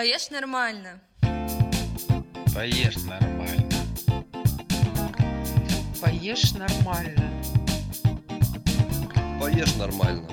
Поешь 0.00 0.30
нормально. 0.30 0.98
Поешь 2.54 2.96
нормально. 3.04 3.70
Поешь 6.00 6.54
нормально. 6.54 7.30
Поешь 9.38 9.76
нормально. 9.76 10.28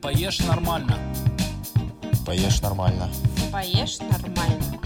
Поешь 0.00 0.40
нормально. 0.40 0.98
Поешь 2.24 2.62
нормально. 2.62 3.10
Поешь 3.52 3.98
нормально. 3.98 4.78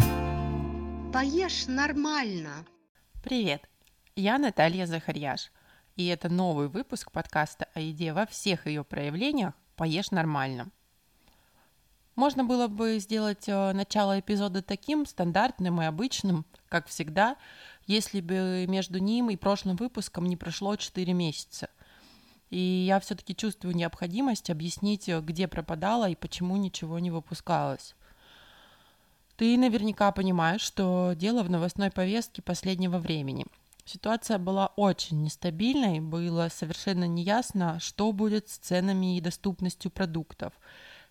Поешь 1.13 1.67
нормально. 1.69 2.67
Привет, 3.23 3.71
я 4.17 4.37
Наталья 4.37 4.87
Захарьяш, 4.87 5.53
и 5.95 6.09
это 6.09 6.29
новый 6.29 6.67
выпуск 6.67 7.13
подкаста 7.13 7.69
о 7.73 7.79
еде 7.79 8.13
во 8.13 8.27
всех 8.27 8.67
ее 8.67 8.83
проявлениях 8.83 9.55
«Поешь 9.77 10.11
нормально». 10.11 10.73
Можно 12.21 12.45
было 12.45 12.69
бы 12.69 12.99
сделать 12.99 13.49
э, 13.49 13.73
начало 13.73 14.21
эпизода 14.21 14.61
таким 14.61 15.07
стандартным 15.07 15.81
и 15.81 15.87
обычным, 15.87 16.45
как 16.69 16.87
всегда, 16.87 17.39
если 17.87 18.21
бы 18.21 18.67
между 18.69 18.99
ним 18.99 19.31
и 19.31 19.37
прошлым 19.37 19.77
выпуском 19.77 20.27
не 20.27 20.37
прошло 20.37 20.77
4 20.77 21.15
месяца. 21.15 21.71
И 22.51 22.59
я 22.59 23.01
все-таки 23.01 23.35
чувствую 23.35 23.75
необходимость 23.75 24.51
объяснить, 24.51 25.09
э, 25.09 25.23
где 25.23 25.49
пропадала 25.49 26.11
и 26.11 26.15
почему 26.15 26.59
ничего 26.59 26.99
не 26.99 27.11
выпускалось. 27.11 27.95
Ты 29.39 29.57
наверняка 29.57 30.13
понимаешь, 30.13 30.61
что 30.61 31.15
дело 31.17 31.43
в 31.43 31.49
новостной 31.49 31.91
повестке 31.91 32.43
последнего 32.43 32.99
времени. 32.99 33.47
Ситуация 33.87 34.37
была 34.37 34.67
очень 34.77 35.23
нестабильной, 35.23 36.01
было 36.01 36.51
совершенно 36.55 37.05
неясно, 37.05 37.81
что 37.81 38.13
будет 38.13 38.51
с 38.51 38.59
ценами 38.59 39.17
и 39.17 39.23
доступностью 39.23 39.91
продуктов– 39.91 40.53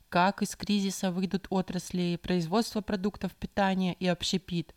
как 0.10 0.42
из 0.42 0.56
кризиса 0.56 1.12
выйдут 1.12 1.48
отрасли 1.50 2.20
производства 2.22 2.82
продуктов 2.82 3.34
питания 3.36 3.94
и 3.94 4.08
общепит. 4.08 4.76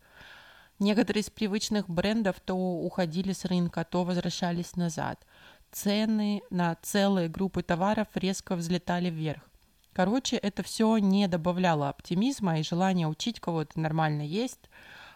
Некоторые 0.79 1.21
из 1.21 1.29
привычных 1.29 1.89
брендов 1.89 2.39
то 2.39 2.55
уходили 2.55 3.33
с 3.33 3.45
рынка, 3.45 3.83
то 3.83 4.03
возвращались 4.03 4.75
назад. 4.75 5.25
Цены 5.71 6.43
на 6.49 6.75
целые 6.81 7.29
группы 7.29 7.63
товаров 7.63 8.07
резко 8.15 8.55
взлетали 8.55 9.09
вверх. 9.09 9.41
Короче, 9.93 10.37
это 10.37 10.63
все 10.63 10.97
не 10.97 11.27
добавляло 11.27 11.89
оптимизма 11.89 12.59
и 12.59 12.63
желания 12.63 13.07
учить 13.07 13.39
кого-то 13.39 13.79
нормально 13.79 14.23
есть, 14.23 14.69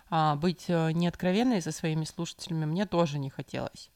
а 0.10 0.36
быть 0.36 0.66
э, 0.68 0.92
неоткровенной 0.92 1.62
со 1.62 1.72
своими 1.72 2.06
слушателями 2.06 2.66
мне 2.66 2.86
тоже 2.86 3.18
не 3.18 3.30
хотелось. 3.30 3.90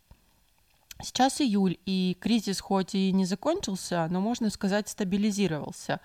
Сейчас 1.04 1.42
июль, 1.42 1.78
и 1.86 2.18
кризис 2.20 2.60
хоть 2.60 2.96
и 2.96 3.12
не 3.12 3.26
закончился, 3.26 4.08
но, 4.10 4.22
можно 4.22 4.50
сказать, 4.50 4.90
стабилизировался. 4.90 6.00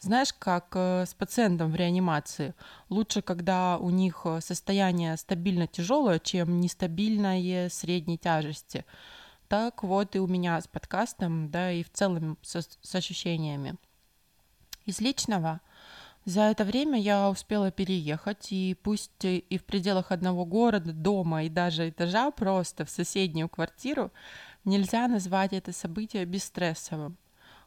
Знаешь, 0.00 0.32
как 0.38 0.72
э, 0.74 1.04
с 1.06 1.14
пациентом 1.14 1.72
в 1.72 1.76
реанимации. 1.76 2.54
Лучше, 2.90 3.22
когда 3.22 3.78
у 3.78 3.88
них 3.90 4.22
э, 4.24 4.40
состояние 4.42 5.16
стабильно 5.16 5.66
тяжелое, 5.66 6.18
чем 6.18 6.60
нестабильное 6.60 7.70
средней 7.70 8.18
тяжести. 8.18 8.84
Так 9.48 9.82
вот 9.82 10.14
и 10.14 10.18
у 10.18 10.26
меня 10.26 10.60
с 10.60 10.68
подкастом, 10.68 11.50
да 11.50 11.72
и 11.72 11.82
в 11.82 11.90
целом 11.90 12.36
со, 12.42 12.60
с 12.60 12.94
ощущениями. 12.94 13.76
Из 14.84 15.00
личного– 15.00 15.60
за 16.26 16.40
это 16.42 16.64
время 16.64 17.00
я 17.00 17.30
успела 17.30 17.70
переехать, 17.70 18.48
и 18.50 18.76
пусть 18.82 19.24
и 19.24 19.58
в 19.58 19.64
пределах 19.64 20.10
одного 20.10 20.44
города, 20.44 20.92
дома 20.92 21.44
и 21.44 21.48
даже 21.48 21.88
этажа, 21.88 22.32
просто 22.32 22.84
в 22.84 22.90
соседнюю 22.90 23.48
квартиру, 23.48 24.10
нельзя 24.64 25.06
назвать 25.06 25.52
это 25.52 25.72
событие 25.72 26.24
бесстрессовым. 26.24 27.16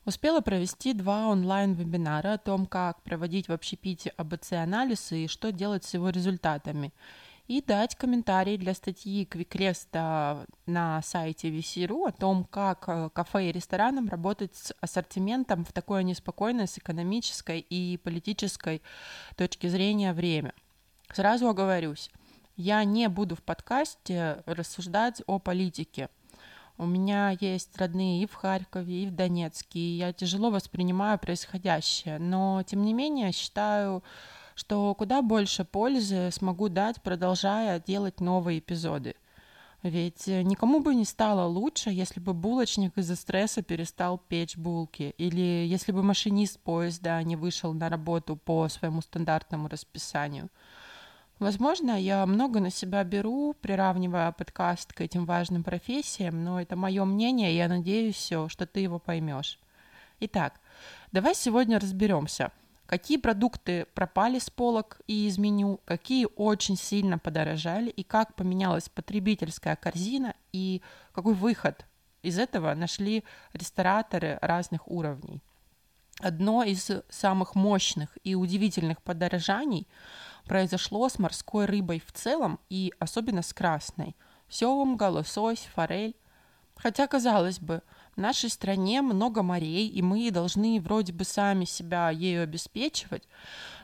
Успела 0.04 0.42
провести 0.42 0.94
два 0.94 1.28
онлайн-вебинара 1.28 2.34
о 2.34 2.38
том, 2.38 2.66
как 2.66 3.02
проводить 3.02 3.48
в 3.48 3.54
общепите 3.54 4.14
АБЦ-анализ 4.18 5.14
и 5.14 5.28
что 5.28 5.54
делать 5.54 5.86
с 5.86 5.94
его 5.94 6.10
результатами– 6.10 6.94
и 7.50 7.64
дать 7.64 7.96
комментарий 7.96 8.58
для 8.58 8.76
статьи 8.76 9.26
Квикреста 9.26 10.46
на 10.68 11.02
сайте 11.02 11.50
VC.ru 11.50 12.08
о 12.08 12.12
том, 12.12 12.44
как 12.44 12.84
э, 12.88 13.10
кафе 13.12 13.50
и 13.50 13.52
ресторанам 13.52 14.08
работать 14.08 14.56
с 14.56 14.72
ассортиментом 14.82 15.66
в 15.66 15.74
такое 15.74 16.04
неспокойное 16.04 16.68
с 16.68 16.78
экономической 16.78 17.60
и 17.60 17.98
политической 17.98 18.84
точки 19.36 19.66
зрения 19.66 20.14
время. 20.14 20.54
Сразу 21.12 21.50
оговорюсь, 21.50 22.12
я 22.56 22.84
не 22.84 23.10
буду 23.10 23.36
в 23.36 23.42
подкасте 23.42 24.44
рассуждать 24.46 25.24
о 25.26 25.40
политике. 25.40 26.10
У 26.78 26.86
меня 26.86 27.36
есть 27.40 27.76
родные 27.80 28.22
и 28.22 28.28
в 28.28 28.36
Харькове, 28.36 29.06
и 29.06 29.08
в 29.08 29.16
Донецке, 29.16 29.80
и 29.80 29.98
я 29.98 30.14
тяжело 30.14 30.52
воспринимаю 30.52 31.18
происходящее, 31.18 32.20
но 32.20 32.62
тем 32.62 32.84
не 32.84 32.94
менее 32.94 33.32
считаю 33.32 34.04
что 34.60 34.94
куда 34.94 35.22
больше 35.22 35.64
пользы 35.64 36.32
смогу 36.32 36.68
дать, 36.68 37.02
продолжая 37.02 37.80
делать 37.80 38.20
новые 38.20 38.60
эпизоды. 38.60 39.16
Ведь 39.84 40.28
э, 40.28 40.42
никому 40.42 40.82
бы 40.82 40.94
не 40.96 41.06
стало 41.06 41.48
лучше, 41.48 41.92
если 41.92 42.20
бы 42.20 42.34
булочник 42.34 42.98
из-за 42.98 43.16
стресса 43.16 43.62
перестал 43.62 44.18
печь 44.18 44.58
булки, 44.58 45.14
или 45.18 45.66
если 45.66 45.94
бы 45.94 46.04
машинист 46.04 46.60
поезда 46.60 47.24
не 47.24 47.38
вышел 47.38 47.72
на 47.72 47.88
работу 47.88 48.36
по 48.36 48.68
своему 48.68 49.02
стандартному 49.02 49.70
расписанию. 49.70 50.50
Возможно, 51.40 51.92
я 51.98 52.26
много 52.26 52.60
на 52.60 52.70
себя 52.70 53.06
беру, 53.06 53.56
приравнивая 53.62 54.34
подкаст 54.34 54.92
к 54.92 55.00
этим 55.00 55.24
важным 55.24 55.64
профессиям, 55.64 56.44
но 56.44 56.60
это 56.60 56.76
мое 56.76 57.06
мнение, 57.06 57.54
и 57.54 57.56
я 57.56 57.70
надеюсь, 57.70 58.34
что 58.50 58.66
ты 58.66 58.82
его 58.82 59.00
поймешь. 59.00 59.58
Итак, 60.20 60.60
давай 61.14 61.34
сегодня 61.34 61.80
разберемся– 61.80 62.52
какие 62.90 63.18
продукты 63.20 63.86
пропали 63.94 64.40
с 64.40 64.50
полок 64.50 65.00
и 65.06 65.28
из 65.28 65.38
меню, 65.38 65.80
какие 65.86 66.28
очень 66.36 66.76
сильно 66.76 67.20
подорожали 67.20 67.92
и 67.92 68.02
как 68.02 68.34
поменялась 68.34 68.90
потребительская 68.90 69.76
корзина 69.76 70.34
и 70.52 70.82
какой 71.12 71.36
выход 71.36 71.86
из 72.24 72.40
этого 72.40 72.74
нашли 72.74 73.24
рестораторы 73.54 74.40
разных 74.42 74.88
уровней. 74.88 75.44
Одно 76.20 76.64
из 76.64 76.90
самых 77.10 77.54
мощных 77.54 78.18
и 78.24 78.34
удивительных 78.34 79.04
подорожаний 79.04 79.88
произошло 80.46 81.10
с 81.10 81.20
морской 81.20 81.66
рыбой 81.66 82.02
в 82.04 82.12
целом 82.12 82.60
и 82.70 82.92
особенно 82.98 83.44
с 83.44 83.54
красной. 83.54 84.16
Семга, 84.50 85.10
лосось, 85.12 85.70
форель. 85.76 86.16
Хотя, 86.76 87.06
казалось 87.06 87.60
бы, 87.60 87.84
в 88.20 88.22
нашей 88.22 88.50
стране 88.50 89.02
много 89.02 89.44
морей, 89.44 89.88
и 89.88 90.02
мы 90.02 90.30
должны 90.30 90.82
вроде 90.82 91.14
бы 91.14 91.24
сами 91.24 91.64
себя 91.64 92.10
ею 92.10 92.44
обеспечивать, 92.44 93.24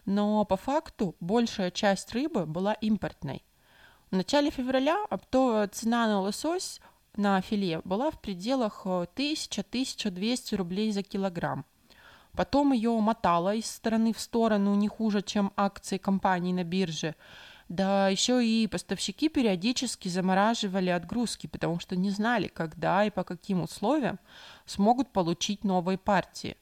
но 0.05 0.43
по 0.43 0.57
факту 0.57 1.15
большая 1.21 1.71
часть 1.71 2.11
рыбы 2.11 2.45
была 2.45 2.73
импортной. 2.73 3.45
В 4.11 4.15
начале 4.17 4.49
февраля 4.49 4.97
оптовая 5.09 5.69
цена 5.69 6.07
на 6.07 6.19
лосось 6.19 6.81
на 7.15 7.39
филе 7.39 7.79
была 7.85 8.11
в 8.11 8.19
пределах 8.19 8.81
1000-1200 8.85 10.53
э, 10.53 10.55
рублей 10.57 10.91
за 10.91 11.01
килограмм. 11.01 11.63
Потом 12.33 12.73
ее 12.73 12.91
мотало 12.99 13.55
из 13.55 13.67
стороны 13.67 14.13
в 14.13 14.19
сторону 14.19 14.75
не 14.75 14.89
хуже, 14.89 15.21
чем 15.21 15.53
акции 15.55 15.97
компаний 15.97 16.51
на 16.51 16.65
бирже– 16.65 17.15
да 17.69 18.09
еще 18.09 18.45
и 18.45 18.67
поставщики 18.67 19.27
периодически 19.27 20.07
замораживали 20.07 20.89
отгрузки, 20.89 21.47
потому 21.47 21.79
что 21.79 21.95
не 21.95 22.11
знали, 22.11 22.47
когда 22.47 23.05
и 23.05 23.09
по 23.09 23.23
каким 23.23 23.61
условиям 23.61 24.19
смогут 24.65 25.11
получить 25.11 25.63
новые 25.63 25.97
партии. 25.97 26.57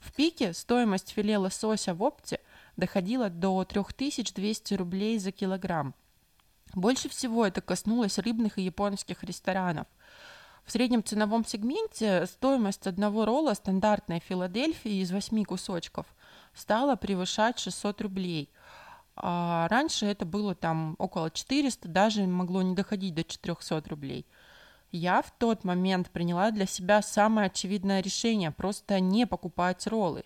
В 0.00 0.12
пике 0.12 0.52
стоимость 0.52 1.10
филе 1.10 1.38
лосося 1.38 1.94
в 1.94 2.02
опте 2.02 2.40
доходила 2.76 3.30
до 3.30 3.64
3200 3.64 4.74
рублей 4.74 5.18
за 5.18 5.30
килограмм. 5.30 5.94
Больше 6.74 7.08
всего 7.08 7.46
это 7.46 7.60
коснулось 7.60 8.18
рыбных 8.18 8.58
и 8.58 8.62
японских 8.62 9.22
ресторанов. 9.22 9.86
В 10.64 10.72
среднем 10.72 11.04
ценовом 11.04 11.44
сегменте 11.44 12.26
стоимость 12.26 12.86
одного 12.86 13.24
ролла 13.24 13.54
стандартной 13.54 14.20
Филадельфии 14.20 15.00
из 15.00 15.10
8 15.10 15.44
кусочков 15.44 16.06
стала 16.54 16.96
превышать 16.96 17.60
600 17.60 18.00
рублей– 18.00 18.50
а 19.22 19.68
раньше 19.68 20.06
это 20.06 20.24
было 20.24 20.54
там 20.54 20.94
около 20.98 21.30
400, 21.30 21.88
даже 21.88 22.26
могло 22.26 22.62
не 22.62 22.74
доходить 22.74 23.14
до 23.14 23.22
400 23.22 23.82
рублей. 23.88 24.26
Я 24.92 25.22
в 25.22 25.30
тот 25.30 25.62
момент 25.62 26.10
приняла 26.10 26.50
для 26.50 26.66
себя 26.66 27.02
самое 27.02 27.46
очевидное 27.46 28.00
решение– 28.00 28.50
просто 28.56 28.98
не 28.98 29.26
покупать 29.26 29.86
роллы. 29.86 30.24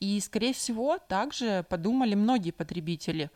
И, 0.00 0.20
скорее 0.20 0.52
всего, 0.52 0.98
также 0.98 1.64
подумали 1.70 2.14
многие 2.14 2.50
потребители, 2.50 3.30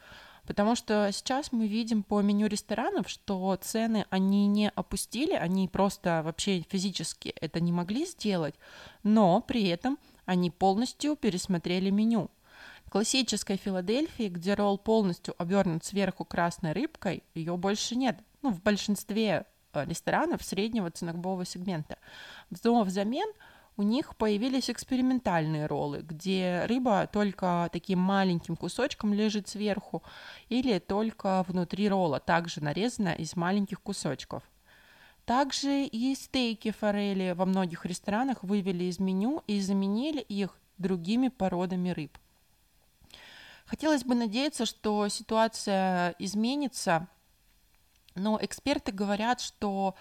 потому 0.46 0.74
что 0.74 1.08
сейчас 1.12 1.52
мы 1.52 1.68
видим 1.68 2.02
по 2.02 2.20
меню 2.20 2.48
ресторанов, 2.48 3.08
что 3.08 3.56
цены 3.62 4.04
они 4.10 4.46
не 4.46 4.68
опустили, 4.68 5.32
они 5.32 5.68
просто 5.68 6.22
вообще 6.24 6.64
физически 6.68 7.28
это 7.40 7.60
не 7.60 7.72
могли 7.72 8.04
сделать, 8.04 8.56
но 9.02 9.40
при 9.40 9.68
этом 9.68 9.98
они 10.26 10.50
полностью 10.50 11.16
пересмотрели 11.16 11.88
меню– 11.90 12.30
классической 12.88 13.56
Филадельфии, 13.56 14.28
где 14.28 14.54
ролл 14.54 14.78
полностью 14.78 15.34
обернут 15.38 15.84
сверху 15.84 16.24
красной 16.24 16.72
рыбкой, 16.72 17.22
ее 17.34 17.56
больше 17.56 17.96
нет. 17.96 18.18
Ну, 18.42 18.50
в 18.50 18.62
большинстве 18.62 19.46
э, 19.72 19.84
ресторанов 19.84 20.42
среднего 20.42 20.90
ценового 20.90 21.44
сегмента. 21.44 21.98
Но 22.62 22.82
взамен 22.82 23.28
у 23.78 23.82
них 23.82 24.16
появились 24.16 24.70
экспериментальные 24.70 25.66
роллы, 25.66 26.02
где 26.02 26.64
рыба 26.66 27.08
только 27.12 27.68
таким 27.72 28.00
маленьким 28.00 28.56
кусочком 28.56 29.14
лежит 29.14 29.48
сверху 29.48 30.02
или 30.48 30.80
только 30.80 31.44
внутри 31.46 31.88
ролла, 31.88 32.18
также 32.18 32.62
нарезана 32.62 33.14
из 33.14 33.36
маленьких 33.36 33.80
кусочков. 33.80 34.42
Также 35.24 35.84
и 35.84 36.14
стейки 36.14 36.70
форели 36.72 37.34
во 37.36 37.44
многих 37.44 37.86
ресторанах 37.86 38.42
вывели 38.42 38.84
из 38.84 38.98
меню 38.98 39.44
и 39.46 39.60
заменили 39.60 40.20
их 40.20 40.58
другими 40.78 41.28
породами 41.28 41.90
рыб. 41.90 42.18
Хотелось 43.68 44.02
бы 44.02 44.14
надеяться, 44.14 44.64
что 44.64 45.08
ситуация 45.08 46.14
изменится, 46.18 47.06
но 48.14 48.38
эксперты 48.40 48.92
говорят, 48.92 49.42
что 49.42 49.94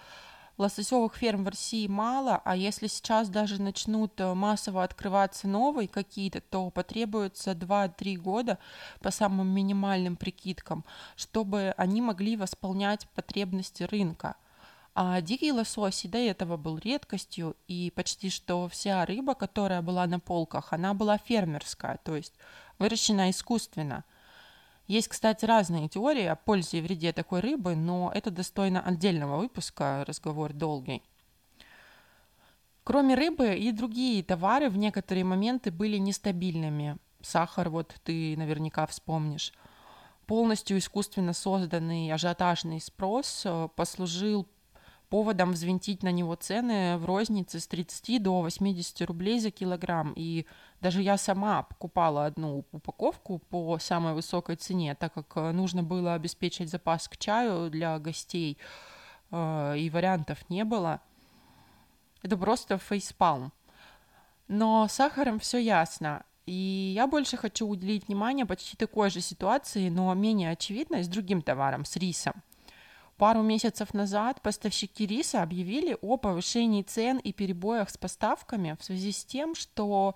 лососевых 0.56 1.14
ферм 1.14 1.44
в 1.44 1.48
России 1.48 1.86
мало, 1.86 2.40
а 2.46 2.56
если 2.56 2.86
сейчас 2.86 3.28
даже 3.28 3.60
начнут 3.60 4.18
э, 4.20 4.32
массово 4.32 4.82
открываться 4.82 5.46
новые 5.48 5.86
какие-то, 5.86 6.40
то 6.40 6.70
потребуется 6.70 7.52
2-3 7.52 8.16
года 8.16 8.58
по 9.00 9.10
самым 9.10 9.48
минимальным 9.48 10.16
прикидкам, 10.16 10.82
чтобы 11.14 11.74
они 11.76 12.00
могли 12.00 12.38
восполнять 12.38 13.06
потребности 13.10 13.82
рынка. 13.82 14.36
А 14.94 15.20
дикий 15.20 15.52
лосось 15.52 16.06
и 16.06 16.08
до 16.08 16.18
этого 16.18 16.56
был 16.56 16.78
редкостью, 16.78 17.54
и 17.68 17.92
почти 17.94 18.30
что 18.30 18.66
вся 18.68 19.04
рыба, 19.04 19.34
которая 19.34 19.82
была 19.82 20.06
на 20.06 20.18
полках, 20.18 20.72
она 20.72 20.92
была 20.94 21.18
фермерская, 21.18 22.00
то 22.02 22.16
есть 22.16 22.34
выращена 22.78 23.30
искусственно. 23.30 24.04
Есть, 24.86 25.08
кстати, 25.08 25.44
разные 25.44 25.88
теории 25.88 26.24
о 26.24 26.36
пользе 26.36 26.78
и 26.78 26.80
вреде 26.80 27.12
такой 27.12 27.40
рыбы, 27.40 27.74
но 27.76 28.10
это 28.14 28.30
достойно 28.30 28.80
отдельного 28.80 29.36
выпуска, 29.36 30.04
разговор 30.06 30.52
долгий. 30.52 31.02
Кроме 32.84 33.14
рыбы 33.14 33.54
и 33.54 33.70
другие 33.70 34.22
товары 34.22 34.70
в 34.70 34.78
некоторые 34.78 35.24
моменты 35.24 35.70
были 35.70 35.98
нестабильными. 35.98 36.96
Сахар, 37.20 37.68
вот 37.68 37.94
ты 38.02 38.34
наверняка 38.38 38.86
вспомнишь. 38.86 39.52
Полностью 40.26 40.78
искусственно 40.78 41.34
созданный 41.34 42.10
ажиотажный 42.10 42.80
спрос 42.80 43.42
э, 43.44 43.68
послужил 43.76 44.46
поводом 45.08 45.52
взвинтить 45.52 46.02
на 46.02 46.12
него 46.12 46.34
цены 46.34 46.96
в 46.98 47.04
рознице 47.04 47.60
с 47.60 47.66
30 47.66 48.22
до 48.22 48.42
80 48.42 49.02
рублей 49.02 49.40
за 49.40 49.50
килограмм. 49.50 50.12
И 50.16 50.46
даже 50.80 51.02
я 51.02 51.16
сама 51.16 51.62
покупала 51.62 52.26
одну 52.26 52.64
упаковку 52.72 53.38
по 53.38 53.78
самой 53.78 54.14
высокой 54.14 54.56
цене, 54.56 54.94
так 54.94 55.14
как 55.14 55.32
э, 55.36 55.52
нужно 55.52 55.82
было 55.82 56.14
обеспечить 56.14 56.70
запас 56.70 57.08
к 57.08 57.16
чаю 57.16 57.70
для 57.70 57.98
гостей, 57.98 58.58
э, 59.30 59.78
и 59.78 59.90
вариантов 59.90 60.38
не 60.50 60.64
было. 60.64 61.00
Это 62.22 62.36
просто 62.36 62.78
фейспалм. 62.78 63.52
Но 64.48 64.88
с 64.88 64.92
сахаром 64.92 65.38
все 65.38 65.58
ясно. 65.58 66.24
И 66.46 66.92
я 66.94 67.06
больше 67.06 67.36
хочу 67.36 67.66
уделить 67.66 68.08
внимание 68.08 68.46
почти 68.46 68.76
такой 68.76 69.10
же 69.10 69.20
ситуации, 69.20 69.90
но 69.90 70.14
менее 70.14 70.52
очевидной, 70.52 71.02
с 71.04 71.08
другим 71.08 71.42
товаром, 71.42 71.84
с 71.84 71.96
рисом. 71.96 72.42
Пару 73.18 73.42
месяцев 73.42 73.94
назад 73.94 74.40
поставщики 74.42 75.04
риса 75.04 75.42
объявили 75.42 75.98
о 76.02 76.16
повышении 76.18 76.82
цен 76.82 77.18
и 77.18 77.32
перебоях 77.32 77.90
с 77.90 77.98
поставками 77.98 78.76
в 78.78 78.84
связи 78.84 79.10
с 79.10 79.24
тем, 79.24 79.56
что 79.56 80.14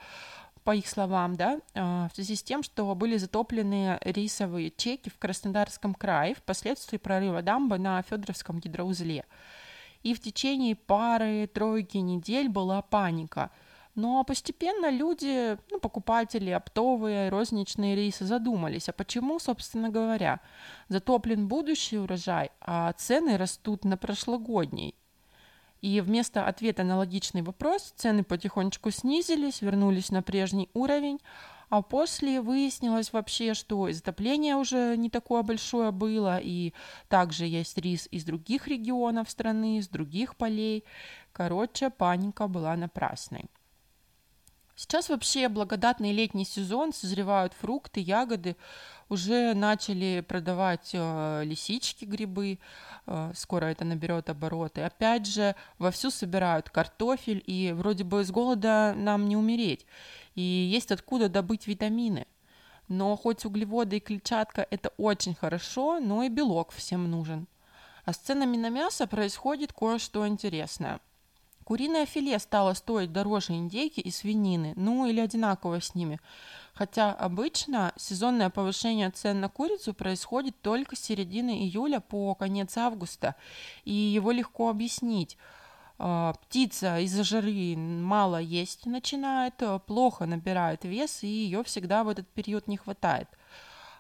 по 0.63 0.77
их 0.77 0.87
словам, 0.87 1.35
да, 1.35 1.61
а, 1.75 2.09
в 2.11 2.15
связи 2.15 2.37
с 2.37 2.45
тем, 2.45 2.63
что 2.63 2.95
были 2.95 3.17
затоплены 3.17 3.99
рисовые 4.03 4.71
чеки 4.71 5.11
в 5.11 5.19
Краснодарском 5.19 5.95
крае 5.95 6.37
впоследствии 6.37 6.97
прорыва 6.97 7.43
дамбы 7.43 7.77
на 7.79 8.01
Федоровском 8.03 8.61
гидроузле. 8.61 9.25
И 10.05 10.15
в 10.15 10.21
течение 10.21 10.77
пары-тройки 10.77 11.99
недель 11.99 12.49
была 12.49 12.83
паника– 12.83 13.51
но 13.94 14.25
постепенно 14.25 14.91
люди, 14.91 15.59
ну, 15.71 15.79
покупатели, 15.79 16.50
оптовые, 16.50 17.29
розничные 17.29 17.94
рейсы 17.94 18.25
задумались, 18.25 18.89
а 18.89 18.93
почему, 18.93 19.39
собственно 19.39 19.91
говоря, 19.91 20.41
затоплен 20.89 21.47
будущий 21.47 21.99
урожай, 21.99 22.50
а 22.61 22.93
цены 22.94 23.37
растут 23.37 23.85
на 23.85 23.97
прошлогодний. 23.97 24.94
И 25.83 26.00
вместо 26.00 26.47
ответа 26.47 26.85
на 26.85 26.97
логичный 26.97 27.43
вопрос 27.43 27.93
цены 27.97 28.23
потихонечку 28.25 28.91
снизились, 28.91 29.61
вернулись 29.61 30.11
на 30.11 30.23
прежний 30.23 30.71
уровень, 30.75 31.19
а 31.69 31.83
после 31.83 32.41
выяснилось 32.41 33.12
вообще, 33.12 33.55
что 33.55 33.91
затопление 33.91 34.56
уже 34.56 34.97
не 34.97 35.11
такое 35.11 35.43
большое 35.43 35.91
было, 35.91 36.39
и 36.39 36.73
также 37.09 37.47
есть 37.47 37.77
рис 37.79 38.09
из 38.11 38.25
других 38.25 38.69
регионов 38.69 39.29
страны, 39.29 39.79
из 39.79 39.89
других 39.89 40.37
полей. 40.37 40.85
Короче, 41.33 41.91
паника 41.91 42.47
была 42.47 42.77
напрасной. 42.77 43.47
Сейчас 44.82 45.08
вообще 45.11 45.49
благодатный 45.49 46.11
летний 46.11 46.44
сезон, 46.44 46.93
созревают 46.93 47.52
фрукты, 47.55 48.00
ягоды, 48.00 48.56
уже 49.08 49.55
начали 49.55 50.25
продавать 50.26 50.90
э, 50.93 51.44
лисички, 51.44 52.05
грибы, 52.05 52.58
э, 53.06 53.32
скоро 53.37 53.67
это 53.67 53.84
наберет 53.84 54.29
обороты. 54.29 54.81
Опять 54.81 55.29
же, 55.29 55.55
вовсю 55.79 56.11
собирают 56.11 56.69
картофель, 56.69 57.44
и 57.46 57.70
вроде 57.73 58.02
бы 58.02 58.25
с 58.25 58.32
голода 58.32 58.93
нам 58.96 59.29
не 59.29 59.37
умереть. 59.37 59.87
И 60.34 60.43
есть 60.43 60.90
откуда 60.90 61.29
добыть 61.29 61.69
витамины. 61.69 62.26
Но 62.88 63.17
хоть 63.17 63.44
углеводы 63.44 63.99
и 63.99 64.00
клетчатка 64.00 64.67
это 64.69 64.88
очень 64.96 65.37
хорошо, 65.37 66.00
но 66.00 66.25
и 66.25 66.29
белок 66.29 66.73
всем 66.73 67.08
нужен. 67.08 67.46
А 68.05 68.12
с 68.12 68.17
ценами 68.17 68.56
на 68.56 68.69
мясо 68.69 69.06
происходит 69.06 69.73
кое-что 69.73 70.26
интересное– 70.26 70.99
Куриное 71.64 72.06
филе 72.06 72.38
стало 72.38 72.75
стоить 72.75 73.12
дороже 73.12 73.53
индейки 73.53 74.00
и 74.00 74.11
свинины, 74.11 74.73
ну 74.76 75.06
или 75.06 75.20
одинаково 75.20 75.81
с 75.81 75.94
ними. 75.94 76.19
Хотя 76.75 77.12
обычно 77.12 77.93
сезонное 77.97 78.50
повышение 78.50 79.11
цен 79.11 79.41
на 79.41 79.49
курицу 79.49 79.94
происходит 79.94 80.61
только 80.61 80.97
с 80.97 81.00
середины 81.00 81.62
июля 81.62 82.00
по 82.00 82.35
конец 82.35 82.76
августа, 82.76 83.37
и 83.85 83.93
его 83.93 84.32
легко 84.32 84.70
объяснить. 84.70 85.37
А, 85.99 86.32
птица 86.32 86.99
из-за 87.00 87.25
жары 87.25 87.76
мало 87.76 88.41
есть 88.41 88.87
начинает, 88.87 89.62
плохо 89.87 90.26
набирает 90.26 90.85
вес, 90.85 91.23
и 91.23 91.29
ее 91.29 91.62
всегда 91.62 92.03
в 92.05 92.08
этот 92.08 92.26
период 92.29 92.67
не 92.67 92.76
хватает– 92.76 93.29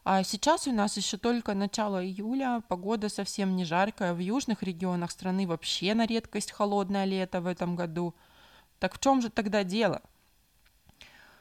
а 0.04 0.24
сейчас 0.24 0.66
у 0.66 0.72
нас 0.72 0.96
еще 0.96 1.16
только 1.16 1.54
начало 1.54 2.04
июля, 2.04 2.60
погода 2.66 3.08
совсем 3.08 3.54
не 3.54 3.64
жаркая, 3.64 4.14
в 4.14 4.18
южных 4.18 4.64
регионах 4.64 5.12
страны 5.12 5.46
вообще 5.46 5.94
на 5.94 6.06
редкость 6.06 6.50
холодное 6.50 7.04
лето 7.04 7.40
в 7.40 7.46
этом 7.46 7.76
году. 7.76 8.12
Так 8.80 8.96
в 8.96 8.98
чем 8.98 9.22
же 9.22 9.30
тогда 9.30 9.62
дело? 9.62 10.02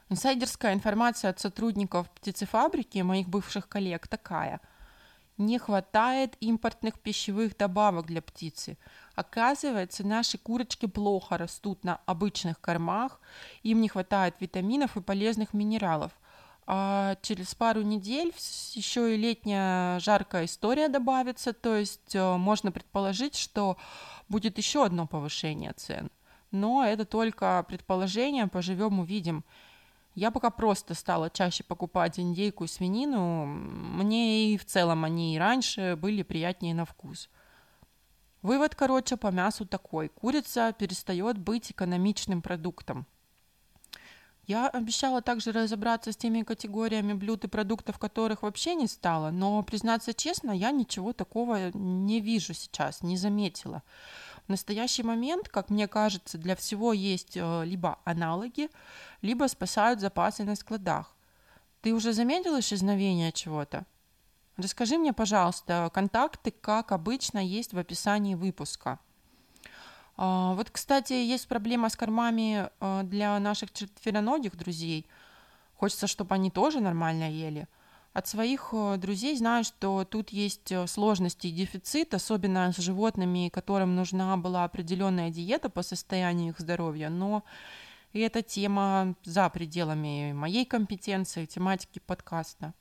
Инсайдерская 0.10 0.74
информация 0.74 1.32
от 1.32 1.40
сотрудников 1.40 2.12
птицефабрики, 2.12 3.00
моих 3.00 3.28
бывших 3.28 3.68
коллег, 3.68 4.08
такая. 4.08 4.62
Не 5.38 5.58
хватает 5.58 6.38
импортных 6.40 7.00
пищевых 7.00 7.58
добавок 7.58 8.06
для 8.06 8.22
птицы. 8.22 8.78
Оказывается, 9.16 10.06
наши 10.06 10.38
курочки 10.38 10.86
плохо 10.86 11.40
растут 11.40 11.84
на 11.84 12.00
обычных 12.06 12.62
кормах, 12.62 13.22
им 13.64 13.82
не 13.82 13.90
хватает 13.90 14.36
витаминов 14.40 14.98
и 14.98 15.02
полезных 15.02 15.56
минералов 15.56 16.12
а 16.74 17.18
через 17.22 17.54
пару 17.54 17.82
недель 17.82 18.34
еще 18.76 19.14
и 19.14 19.18
летняя 19.18 20.00
жаркая 20.00 20.46
история 20.46 20.88
добавится, 20.88 21.52
то 21.52 21.76
есть 21.76 22.16
э, 22.16 22.38
можно 22.38 22.72
предположить, 22.72 23.36
что 23.36 23.76
будет 24.30 24.58
еще 24.58 24.86
одно 24.86 25.06
повышение 25.06 25.74
цен. 25.74 26.10
Но 26.52 26.86
это 26.86 27.04
только 27.04 27.66
предположение, 27.68 28.48
поживем 28.48 29.02
увидим. 29.02 29.44
Я 30.16 30.32
пока 30.32 30.50
просто 30.50 30.94
стала 30.94 31.30
чаще 31.30 31.66
покупать 31.66 32.18
индейку 32.22 32.64
и 32.64 32.68
свинину. 32.68 33.46
Мне 33.46 34.54
и 34.54 34.58
в 34.58 34.64
целом 34.64 35.04
они 35.04 35.36
и 35.36 35.40
раньше 35.40 35.98
были 35.98 36.24
приятнее 36.24 36.74
на 36.74 36.86
вкус. 36.86 37.30
Вывод, 38.42 38.76
короче, 38.76 39.18
по 39.18 39.28
мясу 39.28 39.66
такой. 39.66 40.08
Курица 40.08 40.72
перестает 40.72 41.38
быть 41.38 41.72
экономичным 41.72 42.42
продуктом. 42.42 43.08
Я 44.48 44.68
обещала 44.68 45.22
также 45.22 45.52
разобраться 45.52 46.12
с 46.12 46.18
теми 46.18 46.42
категориями 46.42 47.14
блюд 47.14 47.46
и 47.46 47.48
продуктов, 47.48 48.00
которых 48.00 48.42
вообще 48.42 48.76
не 48.76 48.88
стало, 48.88 49.30
но, 49.30 49.62
признаться 49.64 50.14
честно, 50.14 50.52
я 50.52 50.72
ничего 50.72 51.14
такого 51.14 51.72
не 51.74 52.20
вижу 52.20 52.54
сейчас, 52.54 53.04
не 53.04 53.18
заметила. 53.18 53.84
В 54.48 54.50
настоящий 54.50 55.04
момент, 55.04 55.48
как 55.48 55.70
мне 55.70 55.88
кажется, 55.88 56.38
для 56.38 56.56
всего 56.56 56.92
есть 56.92 57.38
э, 57.38 57.66
либо 57.66 58.00
аналоги, 58.04 58.70
либо 59.22 59.48
спасают 59.48 60.00
запасы 60.00 60.44
на 60.44 60.56
складах. 60.56 61.16
Ты 61.82 61.94
уже 61.94 62.12
заметил 62.12 62.60
исчезновение 62.60 63.32
чего-то? 63.32 63.86
Расскажи 64.58 64.98
мне, 64.98 65.14
пожалуйста, 65.14 65.90
контакты, 65.94 66.52
как 66.52 66.92
обычно, 66.92 67.40
есть 67.40 67.74
в 67.74 67.78
описании 67.78 68.36
выпуска. 68.36 69.00
А, 70.24 70.54
вот, 70.54 70.70
кстати, 70.70 71.14
есть 71.14 71.48
проблема 71.48 71.90
с 71.90 71.96
кормами 71.96 72.70
а, 72.80 73.02
для 73.02 73.40
наших 73.40 73.74
четвероногих 73.74 74.56
друзей. 74.56 75.08
Хочется, 75.78 76.06
чтобы 76.06 76.36
они 76.36 76.52
тоже 76.52 76.80
нормально 76.80 77.28
ели. 77.32 77.68
От 78.14 78.28
своих 78.28 78.70
э, 78.72 78.98
друзей 78.98 79.36
знаю, 79.36 79.64
что 79.64 80.06
тут 80.06 80.30
есть 80.30 80.72
сложности 80.88 81.48
и 81.48 81.52
дефицит, 81.52 82.14
особенно 82.14 82.72
с 82.72 82.78
животными, 82.78 83.50
которым 83.50 83.96
нужна 83.96 84.38
была 84.38 84.64
определенная 84.64 85.32
диета 85.32 85.70
по 85.70 85.82
состоянию 85.82 86.52
их 86.52 86.60
здоровья, 86.60 87.10
но 87.10 87.44
И 88.14 88.20
эта 88.20 88.44
тема 88.44 89.16
за 89.24 89.50
пределами 89.50 90.34
моей 90.34 90.66
компетенции, 90.66 91.48
тематики 91.48 91.98
подкаста. 91.98 92.76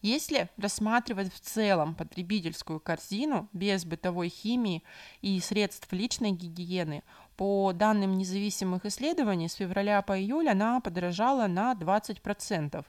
Если 0.00 0.48
рассматривать 0.56 1.32
в 1.32 1.40
целом 1.40 1.96
потребительскую 1.96 2.78
корзину 2.78 3.48
без 3.52 3.84
бытовой 3.84 4.28
химии 4.28 4.84
и 5.22 5.40
средств 5.40 5.92
личной 5.92 6.30
гигиены, 6.30 7.02
по 7.36 7.72
данным 7.72 8.16
независимых 8.16 8.86
исследований, 8.86 9.48
с 9.48 9.54
февраля 9.54 10.00
по 10.02 10.18
июль 10.18 10.48
она 10.48 10.80
подорожала 10.80 11.48
на 11.48 11.74
20%. 11.74 12.84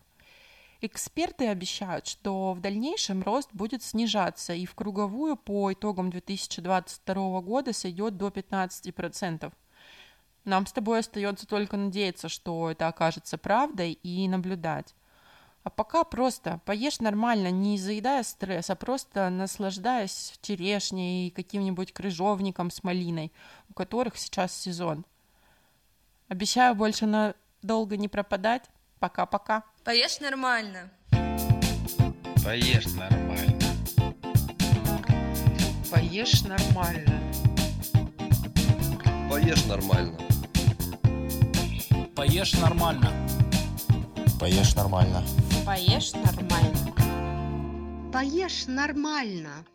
Эксперты 0.81 1.47
обещают, 1.47 2.07
что 2.07 2.53
в 2.53 2.61
дальнейшем 2.61 3.23
рост 3.23 3.49
будет 3.53 3.83
снижаться 3.83 4.53
и 4.53 4.65
в 4.65 4.75
круговую 4.75 5.35
по 5.35 5.73
итогам 5.73 6.09
2022 6.11 7.41
года 7.41 7.73
сойдет 7.73 8.17
до 8.17 8.27
15%. 8.27 9.51
Нам 10.45 10.65
с 10.65 10.71
тобой 10.71 10.99
остается 10.99 11.47
только 11.47 11.75
надеяться, 11.75 12.29
что 12.29 12.69
это 12.69 12.87
окажется 12.87 13.37
правдой 13.37 13.93
и 13.93 14.27
наблюдать. 14.27 14.95
А 15.69 15.71
пока 15.71 16.03
просто 16.03 16.59
поешь 16.65 16.99
нормально, 16.99 17.51
не 17.51 17.77
заедая 17.77 18.23
стресс, 18.23 18.71
а 18.71 18.75
просто 18.75 19.29
наслаждаясь 19.29 20.33
черешней 20.41 21.27
и 21.27 21.29
каким-нибудь 21.29 21.93
крыжовником 21.93 22.71
с 22.71 22.83
малиной, 22.83 23.31
у 23.69 23.75
которых 23.75 24.17
сейчас 24.17 24.51
сезон. 24.51 25.05
Обещаю 26.27 26.73
больше 26.73 27.05
на 27.05 27.35
долго 27.61 27.97
не 27.97 28.07
пропадать. 28.07 28.63
Пока-пока. 28.97 29.63
Поешь 29.83 30.19
нормально. 30.19 30.89
Поешь 32.43 32.87
нормально. 32.87 33.61
Поешь 35.91 36.41
нормально. 36.45 37.21
Поешь 39.29 39.65
нормально. 39.65 40.17
Поешь 42.15 42.53
нормально. 42.53 43.11
Поешь 44.39 44.73
нормально. 44.73 45.23
Поешь 45.65 46.13
нормально. 46.13 46.93
Поешь 48.11 48.65
нормально. 48.67 49.65